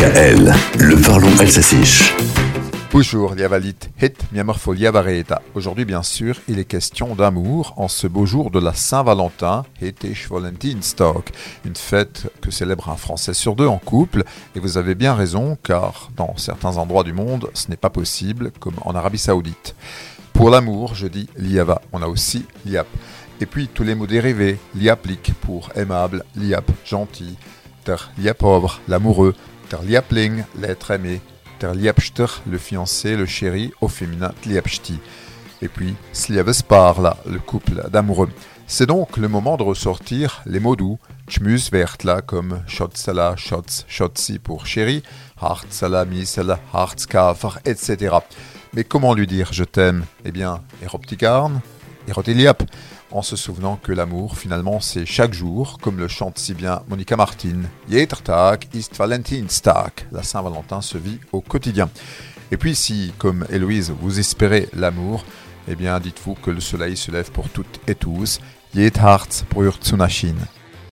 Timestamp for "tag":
58.24-58.66